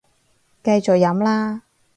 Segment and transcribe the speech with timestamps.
[0.63, 1.61] 繼續飲啦